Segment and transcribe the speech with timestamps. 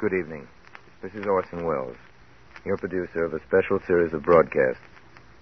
[0.00, 0.48] Good evening.
[1.02, 1.96] This is Orson Welles,
[2.64, 4.82] your producer of a special series of broadcasts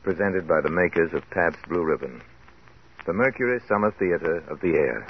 [0.02, 2.20] presented by the makers of Pabst Blue Ribbon,
[3.06, 5.06] the Mercury Summer Theater of the Air.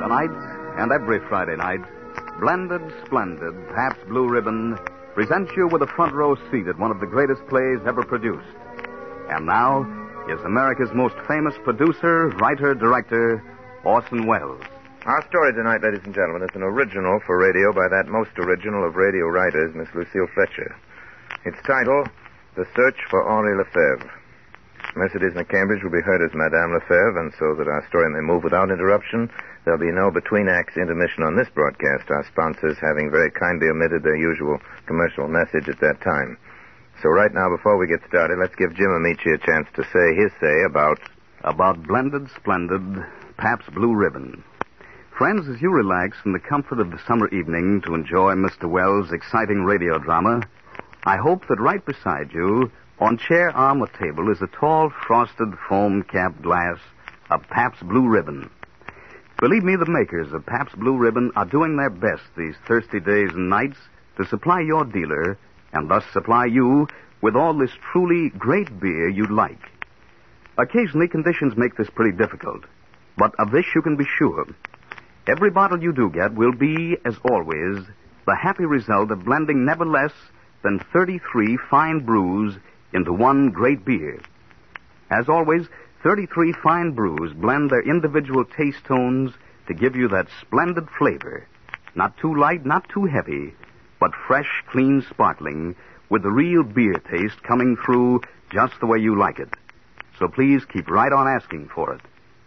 [0.00, 1.84] Tonight and every Friday night,
[2.40, 4.78] Blended Splendid Pabst Blue Ribbon
[5.14, 8.56] presents you with a front row seat at one of the greatest plays ever produced.
[9.28, 9.84] And now,
[10.28, 13.38] is America's most famous producer, writer, director,
[13.84, 14.62] Orson Welles.
[15.06, 18.82] Our story tonight, ladies and gentlemen, is an original for radio by that most original
[18.82, 20.74] of radio writers, Miss Lucille Fletcher.
[21.46, 22.02] Its title,
[22.58, 24.10] The Search for Henri Lefebvre.
[24.98, 28.42] Mercedes McCambridge will be heard as Madame Lefebvre, and so that our story may move
[28.42, 29.30] without interruption,
[29.62, 34.02] there'll be no between acts intermission on this broadcast, our sponsors having very kindly omitted
[34.02, 34.58] their usual
[34.90, 36.34] commercial message at that time.
[37.02, 40.14] So right now, before we get started, let's give Jim Amici a chance to say
[40.14, 40.98] his say about...
[41.44, 43.04] About Blended Splendid
[43.36, 44.42] Pabst Blue Ribbon.
[45.16, 48.64] Friends, as you relax in the comfort of the summer evening to enjoy Mr.
[48.64, 50.40] Welles' exciting radio drama,
[51.04, 55.54] I hope that right beside you, on chair, arm, or table, is a tall, frosted,
[55.68, 56.78] foam-capped glass
[57.30, 58.50] of Pabst Blue Ribbon.
[59.38, 63.30] Believe me, the makers of Pabst Blue Ribbon are doing their best these thirsty days
[63.34, 63.78] and nights
[64.16, 65.38] to supply your dealer
[65.76, 66.88] and thus supply you
[67.20, 69.70] with all this truly great beer you'd like.
[70.58, 72.64] Occasionally, conditions make this pretty difficult,
[73.18, 74.46] but of this you can be sure.
[75.26, 77.84] Every bottle you do get will be, as always,
[78.26, 80.12] the happy result of blending never less
[80.62, 82.56] than 33 fine brews
[82.92, 84.20] into one great beer.
[85.10, 85.66] As always,
[86.02, 89.32] 33 fine brews blend their individual taste tones
[89.66, 91.46] to give you that splendid flavor.
[91.94, 93.54] Not too light, not too heavy,
[94.00, 95.74] but fresh, clean, sparkling,
[96.08, 98.20] with the real beer taste coming through
[98.50, 99.48] just the way you like it.
[100.18, 102.00] So please keep right on asking for it.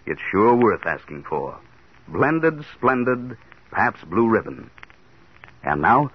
[0.06, 1.58] It's sure worth asking for.
[2.08, 3.38] Blended, splendid,
[3.72, 4.72] Pabst Blue Ribbon.
[5.64, 6.12] And now,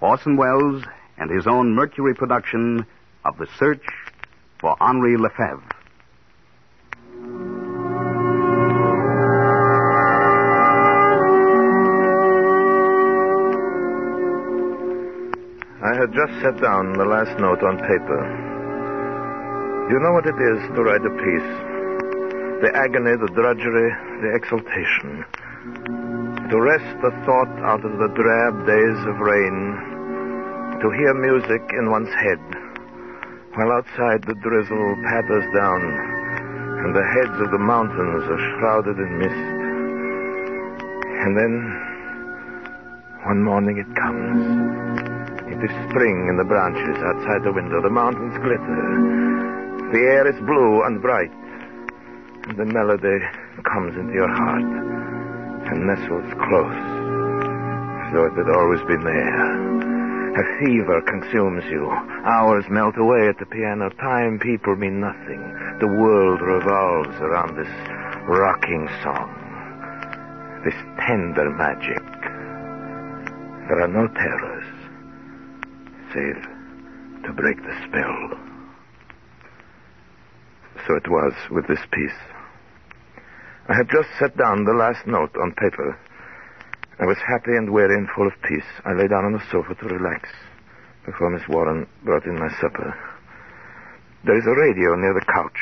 [0.00, 0.84] Orson Welles
[1.18, 2.86] and his own Mercury production
[3.24, 3.84] of The Search
[4.60, 5.73] for Henri Lefebvre.
[16.26, 18.20] Just set down the last note on paper.
[19.90, 21.52] You know what it is to write a piece?
[22.64, 23.90] The agony, the drudgery,
[24.24, 25.24] the exultation.
[26.48, 29.76] To wrest the thought out of the drab days of rain.
[30.80, 32.40] To hear music in one's head.
[33.56, 35.82] While outside the drizzle patters down
[36.84, 39.46] and the heads of the mountains are shrouded in mist.
[41.20, 41.52] And then,
[43.24, 45.13] one morning it comes.
[45.64, 47.80] Is spring in the branches outside the window.
[47.80, 48.84] The mountains glitter.
[49.96, 51.32] The air is blue and bright.
[52.44, 53.24] And the melody
[53.64, 54.60] comes into your heart
[55.72, 56.84] and nestles close,
[57.96, 60.36] as though it had always been there.
[60.36, 61.88] A fever consumes you.
[62.28, 63.88] Hours melt away at the piano.
[63.88, 65.40] Time, people mean nothing.
[65.80, 67.72] The world revolves around this
[68.28, 69.32] rocking song.
[70.62, 70.76] This
[71.06, 72.04] tender magic.
[73.64, 74.63] There are no terrors
[76.14, 78.38] to break the spell.
[80.86, 82.18] So it was with this piece.
[83.68, 85.98] I had just set down the last note on paper.
[87.00, 88.68] I was happy and weary and full of peace.
[88.84, 90.28] I lay down on the sofa to relax
[91.04, 92.94] before Miss Warren brought in my supper.
[94.24, 95.58] There is a radio near the couch.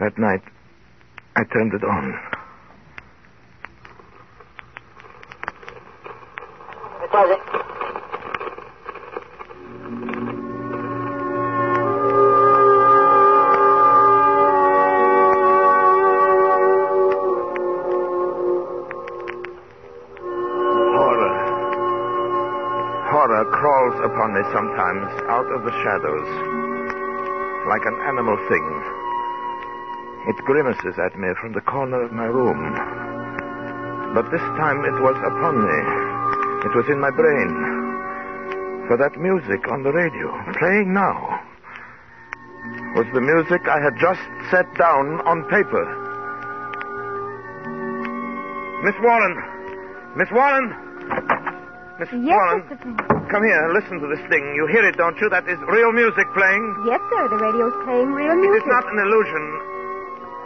[0.00, 0.42] That night,
[1.36, 2.37] I turned it on.
[24.52, 26.28] Sometimes out of the shadows,
[27.68, 28.66] like an animal thing.
[30.28, 32.58] It grimaces at me from the corner of my room.
[34.14, 35.80] But this time it was upon me.
[36.64, 37.50] It was in my brain.
[38.88, 41.40] For that music on the radio, playing now,
[42.96, 45.84] was the music I had just set down on paper.
[48.84, 49.34] Miss Warren!
[50.16, 50.88] Miss Warren!
[51.98, 53.07] Miss Yes, Warren, Mr.
[53.28, 53.60] Come here.
[53.76, 54.40] Listen to this thing.
[54.56, 55.28] You hear it, don't you?
[55.28, 56.64] That is real music playing.
[56.88, 57.28] Yes, sir.
[57.28, 58.64] The radio's playing real It music.
[58.64, 59.44] is not an illusion,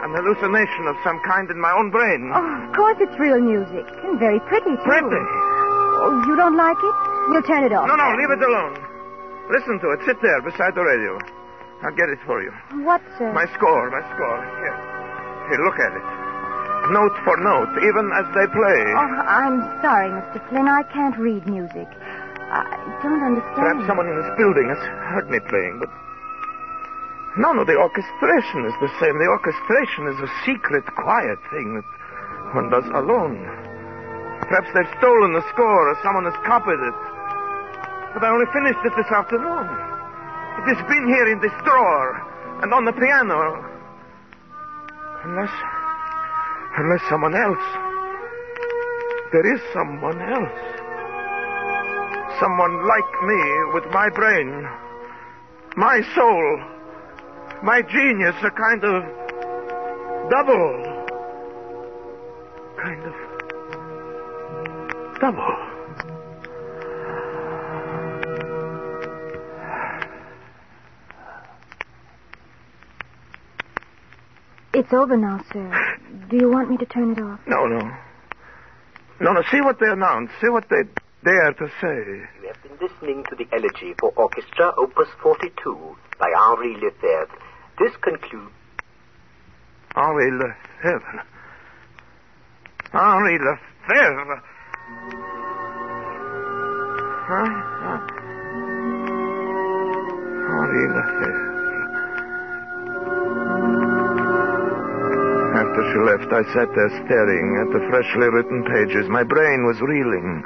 [0.03, 2.27] an hallucination of some kind in my own brain.
[2.35, 3.87] Oh, of course it's real music.
[4.03, 4.83] And very pretty, too.
[4.83, 5.23] Pretty.
[6.03, 6.95] Oh, you don't like it?
[7.31, 7.87] We'll turn it off.
[7.87, 8.75] No, no, leave it alone.
[9.47, 9.99] Listen to it.
[10.03, 11.15] Sit there beside the radio.
[11.87, 12.51] I'll get it for you.
[12.83, 13.31] What, sir?
[13.31, 14.39] My score, my score.
[14.59, 14.77] Here.
[15.51, 16.05] Here, look at it.
[16.91, 18.79] Note for note, even as they play.
[18.91, 20.43] Oh, I'm sorry, Mr.
[20.51, 20.67] Flynn.
[20.67, 21.87] I can't read music.
[22.53, 23.57] I don't understand.
[23.57, 24.77] Perhaps someone in this building has
[25.09, 25.89] heard me playing, but.
[27.33, 29.17] No, no, the orchestration is the same.
[29.17, 31.87] The orchestration is a secret, quiet thing that
[32.53, 33.41] one does alone.
[34.45, 36.99] Perhaps they've stolen the score or someone has copied it.
[38.13, 39.65] But I only finished it this afternoon.
[40.61, 42.21] It has been here in this drawer
[42.61, 43.65] and on the piano.
[45.25, 45.53] Unless.
[46.77, 47.65] Unless someone else.
[49.33, 50.82] There is someone else.
[52.43, 53.41] Someone like me
[53.73, 54.67] with my brain,
[55.77, 56.59] my soul,
[57.63, 59.03] my genius, a kind of
[60.29, 60.83] double.
[62.83, 63.13] Kind of
[65.21, 65.55] double.
[74.73, 75.97] It's over now, sir.
[76.29, 77.39] Do you want me to turn it off?
[77.47, 77.79] No, no.
[79.21, 80.29] No, no, see what they announce.
[80.41, 80.83] See what they
[81.23, 82.27] dare to say.
[82.41, 87.37] You have been listening to the elegy for orchestra, Opus 42, by Henri Lefebvre.
[87.79, 88.51] This concludes.
[89.95, 91.23] Henri Lefebvre.
[92.91, 94.43] Henri Lefebvre.
[97.25, 97.49] Huh?
[97.79, 97.99] Huh?
[100.51, 101.53] Henri Lefebvre.
[105.53, 109.07] After she left, I sat there staring at the freshly written pages.
[109.09, 110.43] My brain was reeling.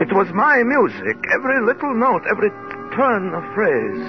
[0.00, 2.48] It was my music, every little note, every
[2.96, 4.04] turn of phrase.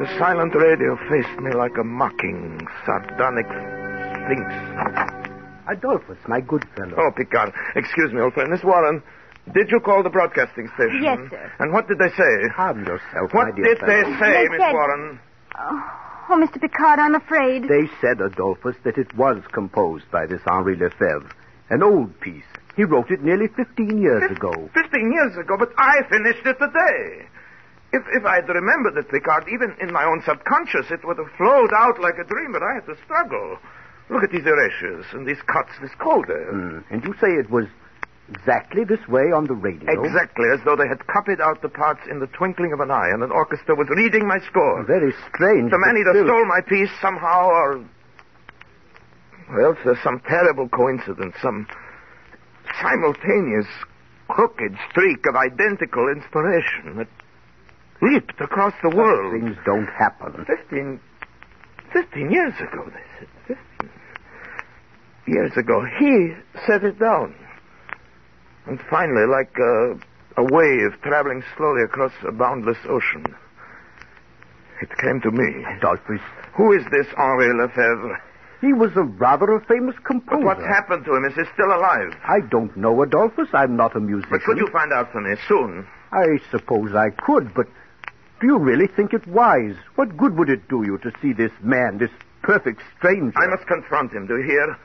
[0.00, 4.48] The silent radio faced me like a mocking, sardonic sphinx.
[5.68, 6.96] Adolphus, my good fellow.
[6.98, 8.50] Oh, Picard, excuse me, old friend.
[8.50, 9.02] Miss Warren,
[9.54, 11.00] did you call the broadcasting station?
[11.02, 11.52] Yes, sir.
[11.58, 12.48] And what did they say?
[12.54, 13.92] Calm yourself, What my dear did fellow.
[13.92, 15.20] they say, They Miss said- Warren?
[15.58, 15.90] Oh,
[16.30, 16.60] oh, Mr.
[16.60, 17.62] Picard, I'm afraid.
[17.68, 21.30] They said, Adolphus, that it was composed by this Henri Lefebvre.
[21.70, 22.42] An old piece.
[22.76, 24.52] He wrote it nearly 15 years ago.
[24.72, 27.28] Fifteen years ago, but I finished it today.
[27.92, 31.72] If, if I'd remembered it, Picard, even in my own subconscious, it would have flowed
[31.76, 33.58] out like a dream, but I had to struggle.
[34.08, 36.40] Look at these erasures and these cuts, this coda.
[36.48, 36.78] Hmm.
[36.90, 37.66] And you say it was
[38.32, 39.92] exactly this way on the radio?
[39.92, 43.10] Exactly, as though they had copied out the parts in the twinkling of an eye,
[43.12, 44.82] and an orchestra was reading my score.
[44.84, 45.70] Very strange.
[45.70, 47.84] The man either still- stole my piece somehow, or.
[49.60, 51.66] Else there's some terrible coincidence, some
[52.80, 53.66] simultaneous
[54.28, 57.08] crooked streak of identical inspiration that
[58.00, 59.32] leaped across the world.
[59.32, 60.44] Things don't happen.
[60.46, 61.00] Fifteen.
[61.92, 63.28] Fifteen years ago, they said.
[63.46, 63.90] Fifteen.
[65.26, 66.34] Years ago, he
[66.66, 67.34] set it down.
[68.66, 69.94] And finally, like a,
[70.40, 73.24] a wave traveling slowly across a boundless ocean,
[74.80, 75.64] it came to me.
[75.76, 76.20] Adolphus,
[76.56, 78.20] Who is this Henri Lefebvre?
[78.62, 80.44] He was a rather a famous But composer.
[80.46, 81.24] what's happened to him?
[81.26, 82.14] Is he still alive?
[82.26, 83.48] I don't know, Adolphus.
[83.52, 84.30] I'm not a musician.
[84.30, 85.86] But could you find out for me soon?
[86.12, 87.66] I suppose I could, but
[88.40, 89.76] do you really think it wise?
[89.96, 92.10] What good would it do you to see this man, this
[92.42, 93.36] perfect stranger?
[93.36, 94.26] I must confront him.
[94.26, 94.76] Do you hear?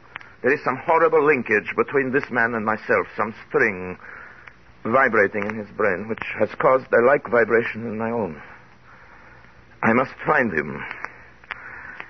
[0.44, 3.98] There is some horrible linkage between this man and myself, some string
[4.84, 8.42] vibrating in his brain, which has caused a like vibration in my own.
[9.84, 10.84] I must find him.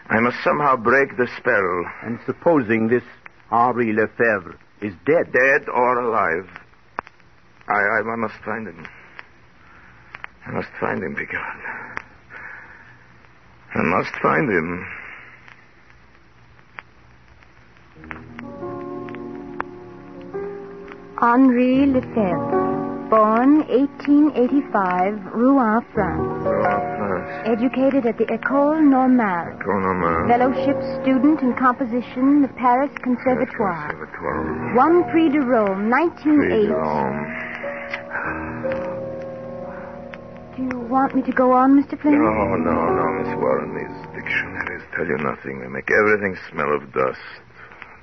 [0.10, 3.04] I must somehow break the spell, And supposing this
[3.52, 6.50] Henri Lefebvre is dead, dead or alive.
[7.68, 8.86] I, I, I must find him.
[10.46, 11.60] I must find him, Picard.
[13.76, 14.88] I must find him.
[21.20, 26.44] Henri Lefebvre, born 1885, Rouen, France.
[26.46, 27.48] Oh, first.
[27.48, 29.58] Educated at the École Normale.
[29.60, 30.28] Chronomer.
[30.28, 33.90] Fellowship student in composition, the Paris Conservatoire.
[33.90, 34.76] Conservatoire.
[34.76, 36.68] Won Prix de Rome, 1908.
[36.68, 37.48] Freedom.
[40.56, 42.00] Do you want me to go on, Mr.
[42.02, 42.18] Flynn?
[42.18, 43.76] No, no, no, Miss Warren.
[43.78, 45.62] These dictionaries tell you nothing.
[45.62, 47.20] They make everything smell of dust.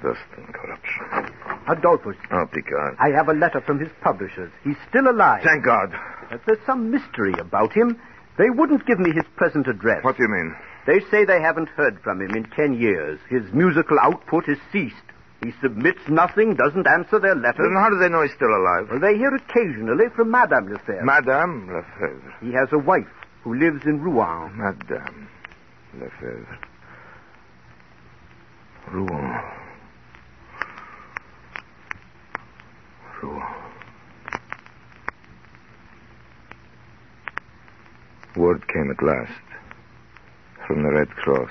[0.03, 1.35] dust and corruption.
[1.67, 2.95] Adolphus, Oh, Picard.
[3.01, 4.53] I have a letter from his publishers.
[4.63, 5.43] He's still alive.
[5.43, 5.91] Thank God.
[6.31, 7.99] But there's some mystery about him.
[8.37, 10.03] They wouldn't give me his present address.
[10.03, 10.55] What do you mean?
[10.87, 13.19] They say they haven't heard from him in ten years.
[13.31, 14.97] His musical output has ceased.
[15.43, 17.59] He submits nothing, doesn't answer their letters.
[17.69, 18.89] Then how do they know he's still alive?
[18.91, 21.05] Well, they hear occasionally from Madame Lefebvre.
[21.05, 22.35] Madame Lefebvre.
[22.41, 23.07] he has a wife
[23.43, 24.57] who lives in Rouen.
[24.57, 25.29] Madame
[26.01, 26.59] Lefebvre.
[28.91, 29.41] Rouen.
[33.23, 33.74] Rouen.
[38.37, 39.41] Word came at last
[40.67, 41.51] from the Red Cross.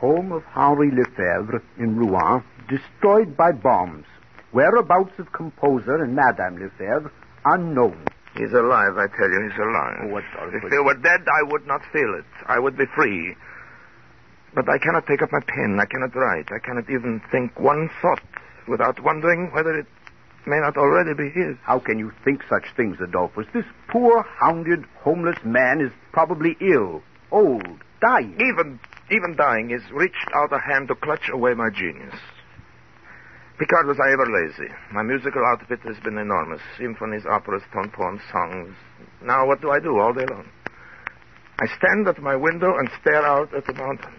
[0.00, 4.06] Home of Henri Lefebvre in Rouen, destroyed by bombs.
[4.52, 7.10] Whereabouts of composer and Madame Lefebvre,
[7.44, 8.06] unknown.
[8.36, 9.98] He's alive, I tell you, he's alive.
[10.04, 10.24] Oh, what
[10.54, 12.26] if he were dead, I would not feel it.
[12.46, 13.34] I would be free.
[14.54, 15.78] But I cannot take up my pen.
[15.80, 16.52] I cannot write.
[16.52, 18.22] I cannot even think one thought
[18.68, 19.86] without wondering whether it
[20.46, 21.56] may not already be his.
[21.62, 23.46] How can you think such things, Adolphus?
[23.52, 28.34] This poor, hounded, homeless man is probably ill, old, dying.
[28.34, 28.80] Even,
[29.10, 32.14] even dying, is reached out a hand to clutch away my genius.
[33.58, 34.72] Picard, was I ever lazy?
[34.92, 36.60] My musical outfit has been enormous.
[36.78, 38.74] Symphonies, operas, tone poems, songs.
[39.20, 40.46] Now what do I do all day long?
[41.60, 44.14] I stand at my window and stare out at the mountains.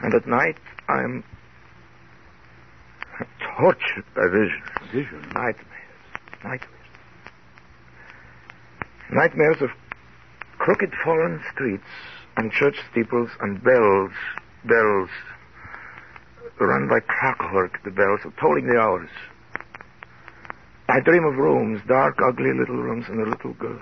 [0.00, 0.56] And at night,
[0.88, 1.24] I am
[3.58, 4.92] tortured by visions.
[4.92, 5.26] Visions?
[5.34, 5.66] Nightmares.
[6.44, 6.80] Nightmares.
[9.12, 9.70] Nightmares of
[10.58, 11.84] crooked fallen streets
[12.36, 14.12] and church steeples and bells,
[14.64, 15.10] bells,
[16.60, 19.08] run by clockwork, the bells are tolling the hours.
[20.88, 23.80] I dream of rooms, dark, ugly little rooms, and a little girl.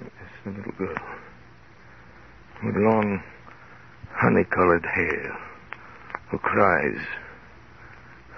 [0.00, 0.10] Yes,
[0.46, 0.96] a little girl.
[2.64, 3.22] With long,
[4.12, 5.38] honey-colored hair,
[6.30, 6.98] who cries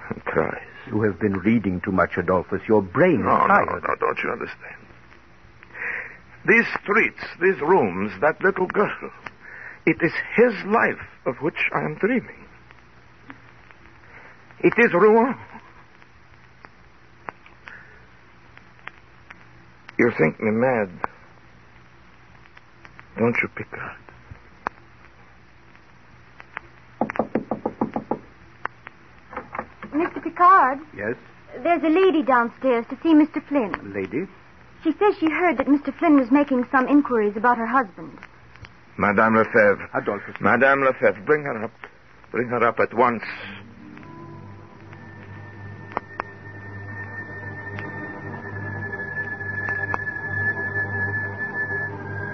[0.15, 0.63] and cries.
[0.87, 2.63] You have been reading too much, Adolphus.
[2.69, 3.83] Your brain No, is no, tired.
[3.87, 4.77] no, don't you understand?
[6.47, 9.11] These streets, these rooms, that little girl,
[9.87, 12.47] it is his life of which I am dreaming.
[14.61, 15.37] It is Rouen.
[19.99, 20.89] You think me mad,
[23.19, 23.97] don't you, Picard?
[29.99, 30.23] Mr.
[30.23, 31.17] Picard, Yes,
[31.63, 33.43] there's a lady downstairs to see Mr.
[33.49, 33.73] Flynn.
[33.93, 34.27] lady?
[34.85, 35.93] She says she heard that Mr.
[35.99, 38.17] Flynn was making some inquiries about her husband.
[38.97, 39.89] Madame Lefebvre.
[39.95, 40.37] Adolphus.
[40.41, 41.73] Madame Lefebvre, bring her up.
[42.31, 43.23] Bring her up at once.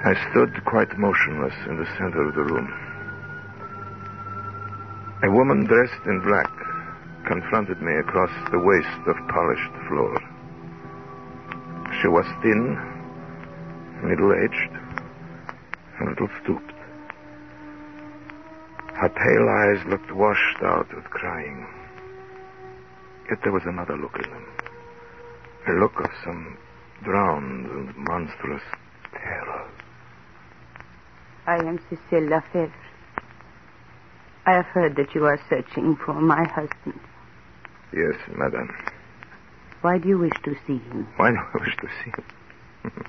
[0.04, 2.68] I stood quite motionless in the center of the room.
[5.22, 6.50] A woman dressed in black
[7.26, 10.18] confronted me across the waste of polished floor.
[12.00, 12.76] She was thin,
[14.02, 14.72] middle-aged,
[16.00, 16.72] a little stooped.
[18.94, 21.66] Her pale eyes looked washed out with crying.
[23.28, 24.46] Yet there was another look in them.
[25.68, 26.58] A look of some
[27.02, 28.62] drowned and monstrous
[29.12, 29.70] terror.
[31.46, 32.72] I am Cecile Lefebvre.
[34.46, 37.00] I have heard that you are searching for my husband.
[37.94, 38.68] Yes, madame.
[39.82, 41.06] Why do you wish to see him?
[41.16, 42.24] Why do I wish to see him?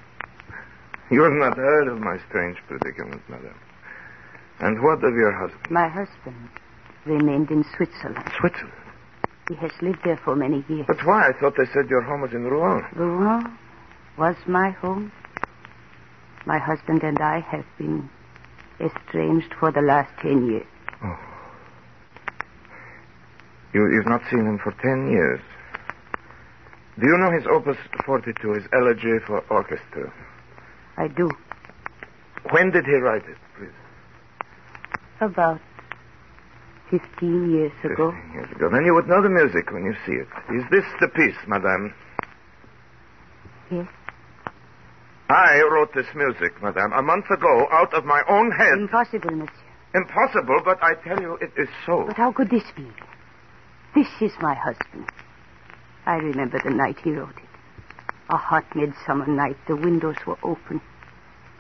[1.12, 3.58] you have not heard of my strange predicament, madame.
[4.60, 5.72] And what of your husband?
[5.72, 6.50] My husband
[7.06, 8.32] remained in Switzerland.
[8.40, 8.74] Switzerland.
[9.50, 10.86] He has lived there for many years.
[10.88, 11.30] But why?
[11.30, 12.86] I thought they said your home was in Rouen.
[12.96, 13.58] Rouen
[14.18, 15.12] was my home.
[16.46, 18.10] My husband and I have been
[18.80, 20.68] estranged for the last ten years.
[21.04, 21.35] Oh.
[23.76, 25.42] You, you've not seen him for ten years.
[26.98, 30.14] Do you know his Opus 42, his elegy for orchestra?
[30.96, 31.30] I do.
[32.52, 33.76] When did he write it, please?
[35.20, 35.60] About
[36.90, 38.14] fifteen years ago.
[38.16, 38.70] Fifteen years ago.
[38.72, 40.28] Then you would know the music when you see it.
[40.56, 41.94] Is this the piece, madame?
[43.70, 43.88] Yes.
[45.28, 48.78] I wrote this music, madame, a month ago out of my own head.
[48.78, 49.52] Impossible, monsieur.
[49.96, 52.06] Impossible, but I tell you it is so.
[52.08, 52.88] But how could this be?
[53.96, 55.10] This is my husband.
[56.06, 57.50] I remember the night he wrote it.
[58.30, 59.56] A hot midsummer night.
[59.70, 60.82] The windows were open.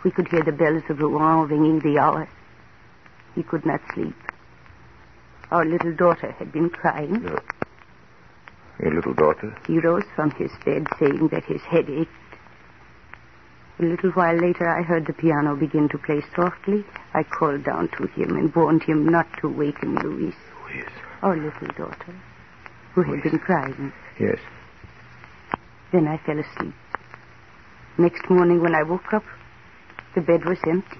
[0.03, 2.27] We could hear the bells of Rouen ringing the hour.
[3.35, 4.15] He could not sleep.
[5.49, 7.21] Our little daughter had been crying.
[7.21, 7.41] Your,
[8.81, 9.55] your little daughter?
[9.65, 12.11] He rose from his bed saying that his head ached.
[13.79, 16.83] A little while later, I heard the piano begin to play softly.
[17.13, 20.35] I called down to him and warned him not to waken Louise.
[20.73, 21.04] is?
[21.22, 22.15] Our little daughter,
[22.93, 23.93] who had been crying.
[24.19, 24.39] Yes.
[25.91, 26.74] Then I fell asleep.
[27.98, 29.24] Next morning when I woke up,
[30.13, 30.98] the bed was empty.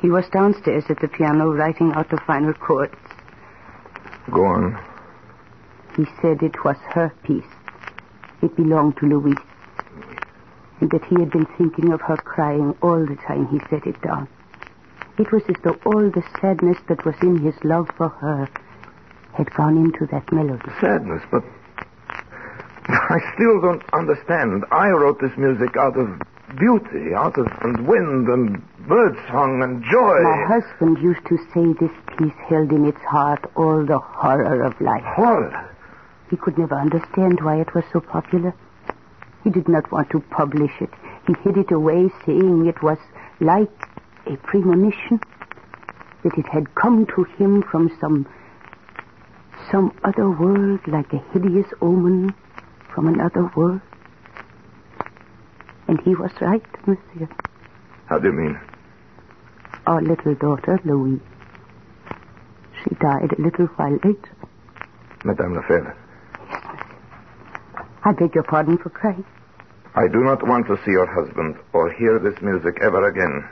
[0.00, 2.94] He was downstairs at the piano writing out the final chords.
[4.32, 4.78] Go on.
[5.96, 7.42] He said it was her piece.
[8.42, 9.36] It belonged to Louise.
[10.80, 14.00] And that he had been thinking of her crying all the time he set it
[14.00, 14.28] down.
[15.18, 18.48] It was as though all the sadness that was in his love for her
[19.32, 20.70] had gone into that melody.
[20.80, 21.42] Sadness, but
[22.88, 24.64] I still don't understand.
[24.70, 26.20] I wrote this music out of
[26.56, 30.22] beauty, out of and wind and birdsong and joy.
[30.22, 34.80] My husband used to say this piece held in its heart all the horror of
[34.80, 35.02] life.
[35.04, 35.76] Horror.
[36.30, 38.54] He could never understand why it was so popular.
[39.42, 40.90] He did not want to publish it.
[41.26, 42.98] He hid it away, saying it was
[43.40, 43.87] like
[44.28, 45.20] a premonition,
[46.22, 48.26] that it had come to him from some
[49.70, 52.34] some other world, like a hideous omen
[52.94, 53.80] from another world.
[55.86, 57.28] And he was right, monsieur.
[58.06, 58.58] How do you mean?
[59.86, 61.20] Our little daughter, Louise.
[62.82, 64.36] She died a little while later.
[65.24, 65.96] Madame Lefebvre,
[68.04, 69.24] I beg your pardon for crying.
[69.94, 73.48] I do not want to see your husband or hear this music ever again.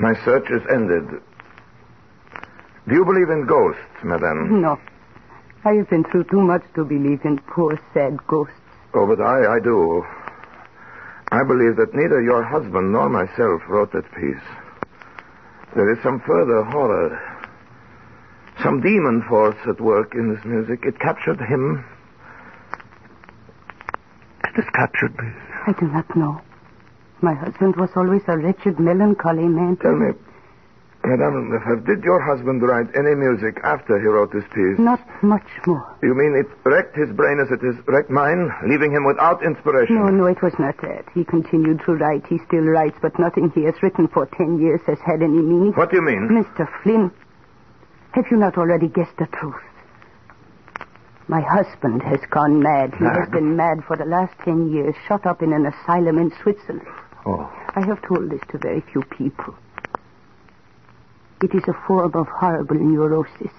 [0.00, 1.20] My search is ended.
[2.88, 4.60] Do you believe in ghosts, madame?
[4.60, 4.78] No.
[5.64, 8.54] I have been through too much to believe in poor, sad ghosts.
[8.94, 10.04] Oh, but I, I do.
[11.30, 14.42] I believe that neither your husband nor myself wrote that piece.
[15.74, 17.18] There is some further horror,
[18.62, 20.84] some demon force at work in this music.
[20.84, 21.84] It captured him.
[24.44, 25.30] It has captured me.
[25.66, 26.40] I do not know.
[27.22, 29.76] My husband was always a wretched, melancholy man.
[29.76, 30.10] Tell me,
[31.04, 34.78] Madame Lefebvre, did your husband write any music after he wrote this piece?
[34.78, 35.82] Not much more.
[36.02, 39.96] You mean it wrecked his brain as it has wrecked mine, leaving him without inspiration?
[39.96, 41.04] No, no, it was not that.
[41.14, 42.26] He continued to write.
[42.26, 45.72] He still writes, but nothing he has written for ten years has had any meaning.
[45.74, 46.26] What do you mean?
[46.30, 46.68] Mr.
[46.82, 47.10] Flynn,
[48.12, 49.62] have you not already guessed the truth?
[51.28, 52.94] My husband has gone mad.
[52.98, 56.32] He has been mad for the last ten years, shut up in an asylum in
[56.42, 56.86] Switzerland.
[57.24, 57.50] Oh.
[57.74, 59.54] I have told this to very few people.
[61.42, 63.52] It is a form of horrible neurosis.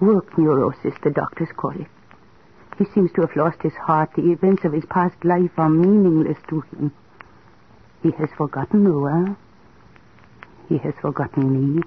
[0.00, 1.86] Work neurosis, the doctors call it.
[2.78, 4.10] He seems to have lost his heart.
[4.16, 6.92] The events of his past life are meaningless to him.
[8.02, 9.36] He has forgotten Noah.
[10.68, 11.82] He has forgotten me.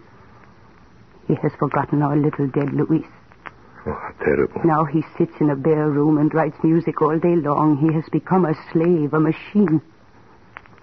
[1.27, 3.05] He has forgotten our little dead Louise.
[3.85, 4.61] Oh, terrible.
[4.63, 7.77] Now he sits in a bare room and writes music all day long.
[7.77, 9.81] He has become a slave, a machine.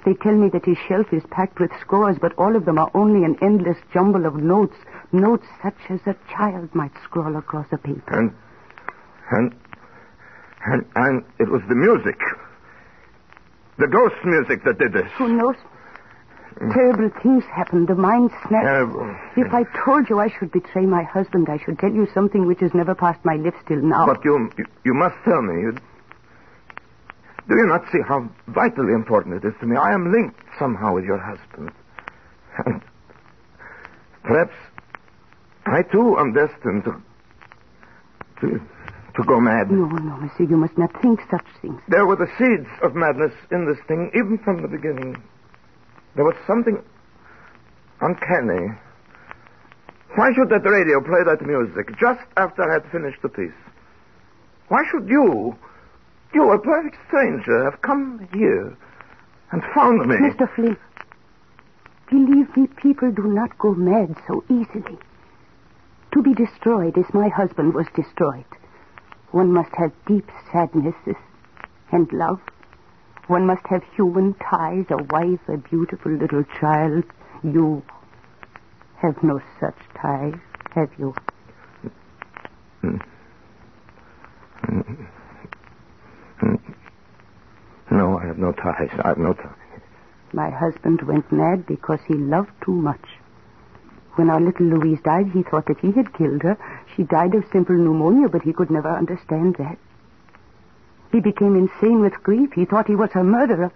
[0.04, 2.90] They tell me that his shelf is packed with scores, but all of them are
[2.94, 4.76] only an endless jumble of notes.
[5.12, 8.18] Notes such as a child might scrawl across a paper.
[8.18, 8.34] And,
[9.30, 9.54] and,
[10.66, 12.20] and, and it was the music.
[13.78, 15.10] The ghost music that did this.
[15.16, 15.56] Who knows?
[16.72, 17.86] Terrible things happen.
[17.86, 18.64] The mind snaps.
[18.64, 19.16] Terrible.
[19.36, 22.60] If I told you I should betray my husband, I should tell you something which
[22.60, 24.06] has never passed my lips till now.
[24.06, 25.62] But you, you, you must tell me.
[25.62, 25.76] You,
[27.48, 29.76] do you not see how vitally important it is to me?
[29.76, 31.70] I am linked somehow with your husband.
[32.64, 32.80] And
[34.22, 34.54] perhaps
[35.66, 37.02] I too am destined to,
[38.40, 38.60] to,
[39.16, 39.70] to go mad.
[39.70, 41.80] No, no, monsieur, you must not think such things.
[41.88, 45.16] There were the seeds of madness in this thing, even from the beginning.
[46.14, 46.82] There was something
[48.00, 48.72] uncanny.
[50.14, 53.58] Why should that radio play that music just after I had finished the piece?
[54.68, 55.58] Why should you,
[56.34, 58.76] you, a perfect stranger, have come here
[59.52, 60.16] and found me?
[60.16, 60.52] Mr.
[60.54, 60.76] Flynn,
[62.10, 64.98] believe me, people do not go mad so easily.
[66.12, 68.44] To be destroyed as my husband was destroyed,
[69.30, 71.16] one must have deep sadnesses
[71.90, 72.40] and love.
[73.26, 77.04] One must have human ties, a wife, a beautiful little child.
[77.42, 77.82] You
[79.00, 80.34] have no such ties,
[80.74, 81.14] have you?
[82.82, 83.00] Mm.
[84.68, 85.06] Mm.
[87.90, 88.90] No, I have no ties.
[89.02, 89.52] I have no ties.
[90.32, 93.04] My husband went mad because he loved too much.
[94.16, 96.56] When our little Louise died, he thought that he had killed her.
[96.94, 99.78] She died of simple pneumonia, but he could never understand that.
[101.12, 102.52] He became insane with grief.
[102.52, 103.72] He thought he was her murderer.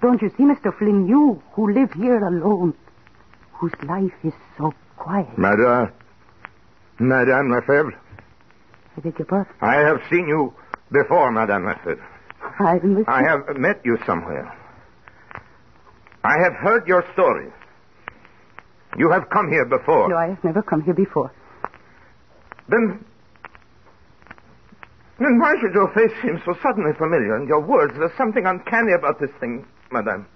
[0.00, 0.76] Don't you see, Mr.
[0.76, 2.74] Flynn, you who live here alone,
[3.54, 5.36] whose life is so quiet.
[5.38, 5.92] Madame,
[6.98, 7.98] Madame Lefebvre,
[8.96, 9.52] I beg your pardon.
[9.60, 10.54] I have seen you
[10.90, 12.06] before, Madame Lefebvre.
[12.60, 13.08] I must...
[13.08, 14.54] I have met you somewhere.
[16.24, 17.50] I have heard your story.
[18.96, 20.08] You have come here before.
[20.08, 21.32] No, I have never come here before.
[22.68, 23.04] Then.
[25.18, 27.94] Then why should your face seem so suddenly familiar and your words?
[27.96, 30.26] There's something uncanny about this thing, madame.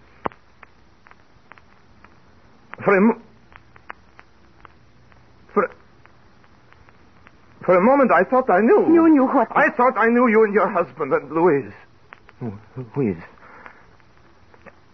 [2.84, 3.20] For a.
[5.54, 5.70] For.
[7.64, 8.92] For a moment, I thought I knew.
[8.92, 9.48] You knew what?
[9.55, 11.72] I thought I knew you and your husband and Louise.
[12.96, 13.22] Louise.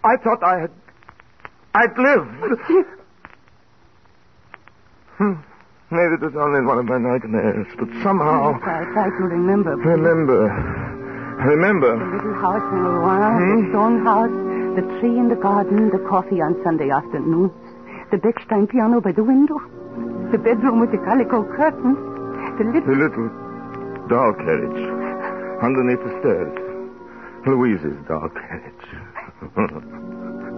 [0.04, 0.70] I thought I had.
[1.74, 2.60] I'd lived.
[5.18, 5.34] Hmm.
[5.90, 8.54] Maybe it was only one of my nightmares, but somehow.
[8.62, 9.74] I try to remember.
[9.74, 10.46] Remember.
[11.42, 11.98] Remember.
[11.98, 13.64] The little house in Rouen, Hmm?
[13.64, 14.30] the stone house,
[14.78, 17.50] the tree in the garden, the coffee on Sunday afternoons,
[18.12, 19.58] the Bechstein piano by the window,
[20.30, 21.98] the bedroom with the calico curtains,
[22.58, 22.96] the The little...
[22.98, 23.28] little
[24.08, 24.82] doll carriage
[25.62, 26.54] underneath the stairs.
[27.46, 28.86] Louise's doll carriage.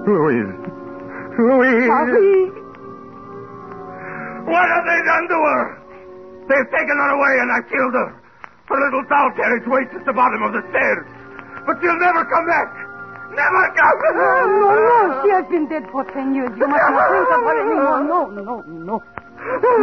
[0.09, 0.55] Louise.
[1.39, 1.89] Louise.
[1.89, 2.51] Marie!
[4.49, 5.63] What have they done to her?
[6.49, 8.11] They've taken her away and I killed her.
[8.67, 11.07] Her little doll carriage waits at the bottom of the stairs.
[11.67, 12.69] But she'll never come back.
[13.31, 15.23] Never come No, no, no.
[15.23, 16.51] She has been dead for ten years.
[16.59, 18.03] You must not think of her anymore.
[18.03, 19.03] No, no, no.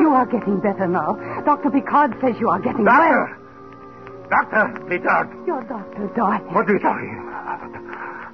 [0.01, 1.13] You are getting better now.
[1.45, 1.69] Dr.
[1.71, 3.25] Picard says you are getting Doctor!
[3.25, 3.47] well.
[4.29, 5.29] Doctor, Picard.
[5.47, 6.53] Your doctor, darling.
[6.53, 7.23] What are you talking?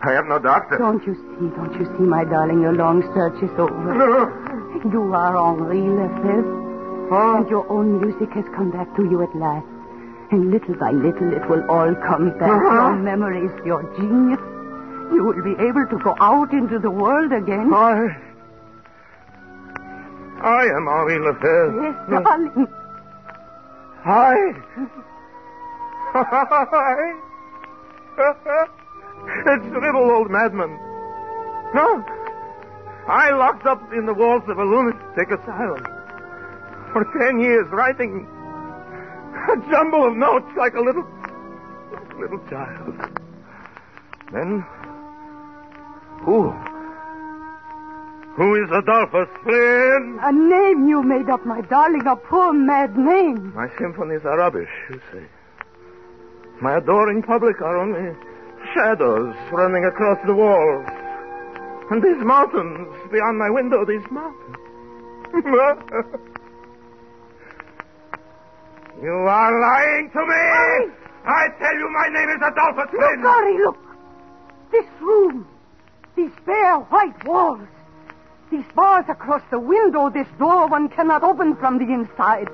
[0.03, 0.77] I am no doctor.
[0.77, 3.93] Don't you see, don't you see, my darling, your long search is over.
[3.95, 4.27] No.
[4.91, 9.65] You are Henri Lefebvre, and your own music has come back to you at last.
[10.31, 12.49] And little by little, it will all come back.
[12.49, 12.73] Uh-huh.
[12.73, 14.39] Your memories, your genius.
[15.13, 17.71] You will be able to go out into the world again.
[17.71, 18.32] I.
[20.43, 21.81] I am Henri Lefebvre.
[21.81, 22.23] Yes, hmm.
[22.23, 22.67] darling.
[24.03, 24.35] Hi.
[26.13, 27.13] Hi.
[29.55, 30.77] it's the little old madman.
[31.73, 32.03] No.
[33.07, 35.83] I locked up in the walls of a lunatic asylum
[36.91, 38.27] for ten years, writing
[39.49, 41.07] a jumble of notes like a little,
[42.19, 42.93] little child.
[44.33, 44.65] Then,
[46.25, 46.53] who?
[48.35, 50.19] Who is Adolphus Flynn?
[50.23, 53.53] A name you made up, my darling, a poor mad name.
[53.53, 55.23] My symphonies are rubbish, you say.
[56.59, 58.15] My adoring public are only
[58.73, 60.87] shadows running across the walls.
[61.91, 64.57] And these mountains beyond my window, these mountains.
[69.03, 70.93] you are lying to me!
[71.25, 73.21] I tell you my name is Adolphus Look, Flynn!
[73.21, 73.77] Harry, look.
[74.71, 75.45] This room,
[76.15, 77.67] these bare white walls,
[78.63, 82.47] these bars across the window, this door one cannot open from the inside.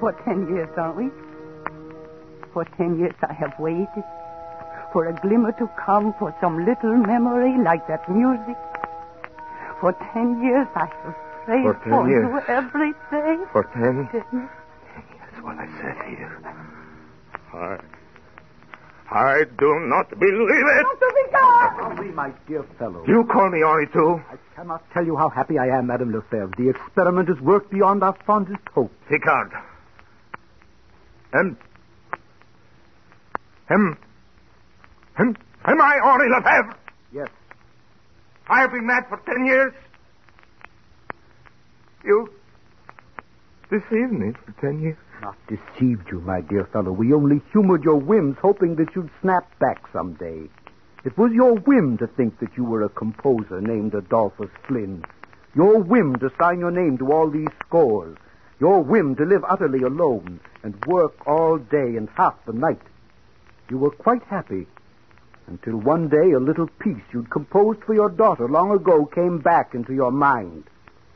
[0.00, 1.10] For ten years, aren't we?
[2.52, 4.04] For ten years I have waited
[4.92, 8.56] for a glimmer to come, for some little memory like that music.
[9.80, 13.36] For ten years I have prayed For for, you every day.
[13.52, 14.08] For ten?
[14.12, 14.48] Ten-
[15.20, 16.38] That's what I said here.
[17.52, 17.78] I.
[19.14, 20.86] I do not believe it!
[21.80, 23.04] Henri, my dear fellow.
[23.06, 24.20] You call me Henri, too?
[24.28, 26.50] I cannot tell you how happy I am, Madame Lefebvre.
[26.58, 28.90] The experiment has worked beyond our fondest hope.
[29.08, 29.52] Picard.
[31.32, 31.56] And.
[33.68, 33.96] Him.
[35.16, 35.36] Him.
[35.64, 36.76] Am I Henri Lefebvre?
[37.12, 37.28] Yes.
[38.48, 39.72] I have been mad for ten years.
[42.04, 42.32] You
[43.70, 44.98] deceived me for ten years.
[45.24, 46.92] Not deceived you, my dear fellow.
[46.92, 50.50] We only humored your whims, hoping that you'd snap back someday.
[51.02, 55.02] It was your whim to think that you were a composer named Adolphus Flynn.
[55.54, 58.18] Your whim to sign your name to all these scores.
[58.60, 62.82] Your whim to live utterly alone and work all day and half the night.
[63.70, 64.66] You were quite happy
[65.46, 69.74] until one day a little piece you'd composed for your daughter long ago came back
[69.74, 70.64] into your mind.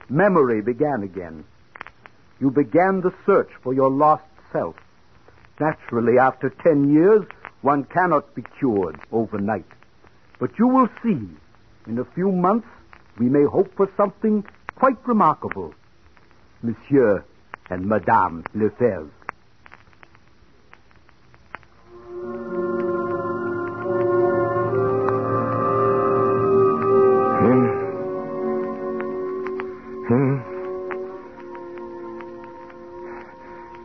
[0.09, 1.44] Memory began again.
[2.40, 4.77] You began the search for your lost self.
[5.61, 7.24] Naturally, after ten years,
[7.62, 9.66] one cannot be cured overnight.
[10.38, 11.29] But you will see,
[11.87, 12.68] in a few months,
[13.18, 14.44] we may hope for something
[14.77, 15.74] quite remarkable.
[16.62, 17.24] Monsieur
[17.70, 19.11] and Madame Lefebvre.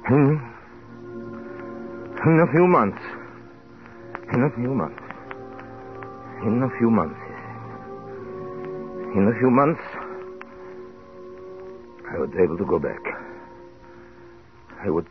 [0.08, 0.54] Him.
[2.26, 3.02] In a few months.
[4.34, 5.04] In a few months.
[6.44, 7.20] In a few months.
[9.16, 9.82] In a few months,
[12.12, 13.00] I would be able to go back.
[14.84, 15.06] I would.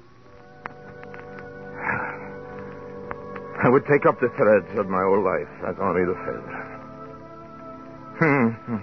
[3.64, 6.72] I would take up the threads of my old life as Henri Lefebvre.
[8.18, 8.76] Hmm.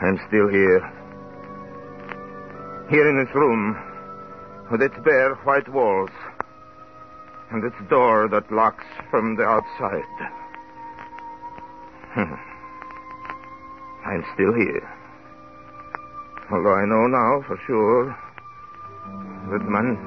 [0.00, 0.97] I'm still here.
[2.90, 3.76] Here in this room,
[4.70, 6.08] with its bare white walls,
[7.50, 10.04] and its door that locks from the outside.
[12.14, 12.34] Hmm.
[14.06, 14.88] I'm still here.
[16.50, 18.16] Although I know now for sure
[19.52, 19.98] that man,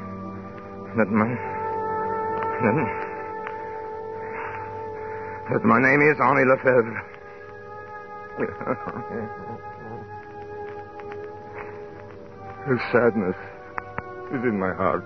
[0.97, 1.37] that man,
[2.63, 2.75] that,
[5.51, 7.01] that my name is Henri Lefebvre.
[12.67, 13.35] The sadness
[14.29, 15.03] is in my heart.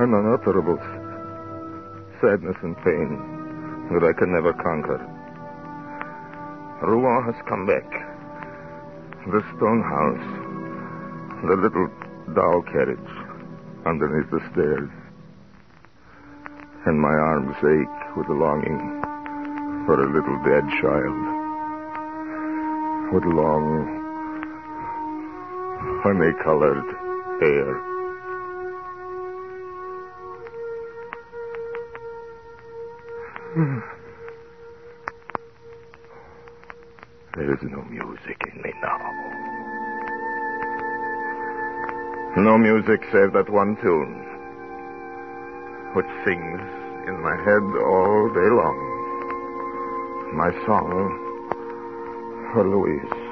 [0.00, 0.78] An unutterable
[2.20, 4.98] sadness and pain that I can never conquer.
[6.82, 7.86] Rouen has come back.
[9.30, 10.26] The stone house.
[11.46, 11.88] The little
[12.34, 12.98] doll carriage
[13.86, 14.90] underneath the stairs.
[16.84, 19.02] And my arms ache with the longing
[19.86, 21.20] for a little dead child.
[23.14, 24.03] With long,
[26.04, 26.84] honey-colored
[27.40, 27.80] hair.
[37.36, 38.98] There is no music in me now.
[42.36, 44.26] No music save that one tune,
[45.94, 46.60] which sings
[47.08, 48.76] in my head all day long.
[50.34, 50.92] My song
[52.52, 53.23] for Louise.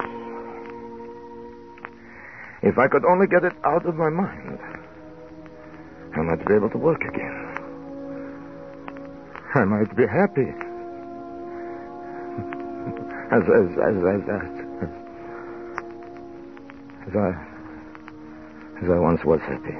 [2.63, 4.57] If I could only get it out of my mind,
[6.15, 7.43] I might be able to work again.
[9.53, 10.47] I might be happy.
[13.31, 14.49] As, as, as, as, as,
[17.07, 17.29] as I,
[18.81, 19.75] as I once was happy.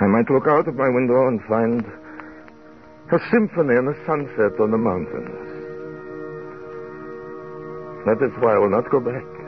[0.00, 1.86] I might look out of my window and find
[3.12, 5.46] a symphony and a sunset on the mountains.
[8.04, 9.41] That is why I will not go back.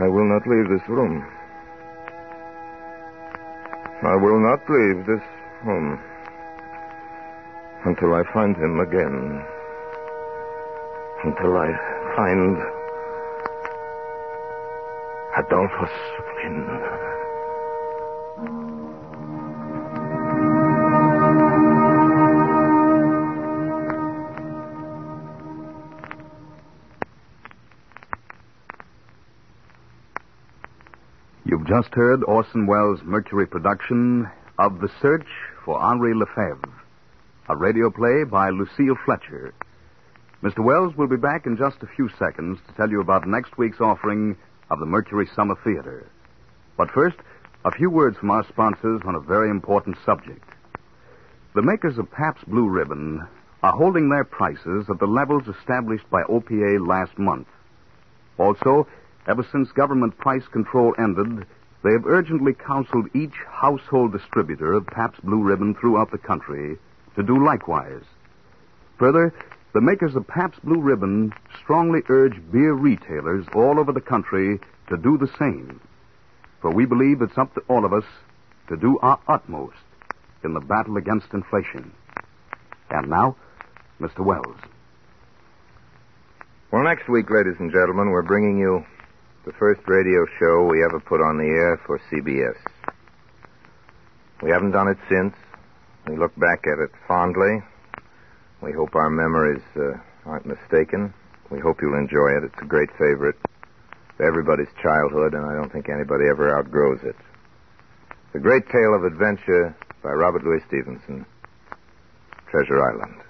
[0.00, 1.26] I will not leave this room.
[4.02, 5.20] I will not leave this
[5.62, 6.00] home
[7.84, 9.44] until I find him again.
[11.22, 11.68] Until I
[12.16, 12.56] find
[15.36, 15.92] Adolphus
[16.32, 16.69] Flynn.
[31.80, 35.26] Just heard Orson Welles' Mercury production of The Search
[35.64, 36.68] for Henri Lefebvre,
[37.48, 39.54] a radio play by Lucille Fletcher.
[40.42, 40.62] Mr.
[40.62, 43.80] Welles will be back in just a few seconds to tell you about next week's
[43.80, 44.36] offering
[44.68, 46.06] of the Mercury Summer Theater.
[46.76, 47.16] But first,
[47.64, 50.50] a few words from our sponsors on a very important subject.
[51.54, 53.26] The makers of Pabst Blue Ribbon
[53.62, 57.48] are holding their prices at the levels established by OPA last month.
[58.36, 58.86] Also,
[59.26, 61.46] ever since government price control ended,
[61.82, 66.76] they have urgently counseled each household distributor of Pabst Blue Ribbon throughout the country
[67.16, 68.02] to do likewise.
[68.98, 69.32] Further,
[69.72, 74.96] the makers of Pabst Blue Ribbon strongly urge beer retailers all over the country to
[74.96, 75.80] do the same.
[76.60, 78.04] For we believe it's up to all of us
[78.68, 79.76] to do our utmost
[80.44, 81.92] in the battle against inflation.
[82.90, 83.36] And now,
[84.00, 84.20] Mr.
[84.20, 84.58] Welles.
[86.70, 88.84] Well, next week, ladies and gentlemen, we're bringing you
[89.44, 92.56] the first radio show we ever put on the air for CBS.
[94.42, 95.34] We haven't done it since.
[96.06, 97.62] We look back at it fondly.
[98.60, 101.14] We hope our memories uh, aren't mistaken.
[101.50, 102.44] We hope you'll enjoy it.
[102.44, 107.16] It's a great favorite of everybody's childhood, and I don't think anybody ever outgrows it.
[108.32, 111.24] The Great Tale of Adventure by Robert Louis Stevenson,
[112.50, 113.20] Treasure Island.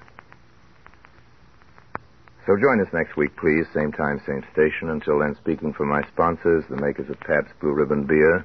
[2.51, 3.63] So join us next week, please.
[3.73, 4.91] Same time, same station.
[4.91, 8.45] Until then, speaking for my sponsors, the makers of Pabst Blue Ribbon Beer,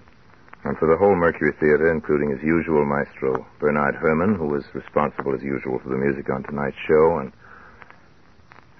[0.63, 5.34] and for the whole Mercury Theater, including as usual Maestro Bernard Herrmann, who was responsible
[5.34, 7.34] as usual for the music on tonight's show, and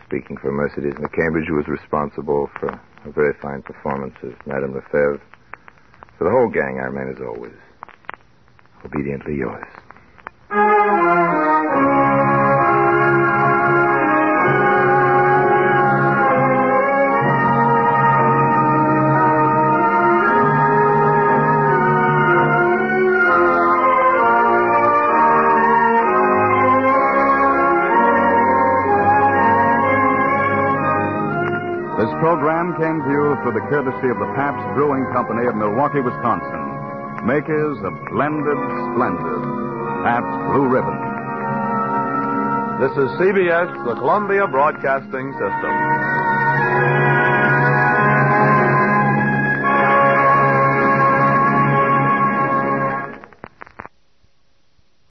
[0.06, 5.20] speaking for Mercedes McCambridge, who was responsible for a very fine performance as Madame Lefebvre.
[6.20, 7.58] For the whole gang, I remain as always,
[8.86, 9.66] obediently yours.
[33.36, 38.58] You through the courtesy of the Pabst Brewing Company of Milwaukee, Wisconsin, makers of blended,
[38.94, 39.42] splendid
[40.04, 41.00] Pabst Blue Ribbon.
[42.80, 46.25] This is CBS, the Columbia Broadcasting System.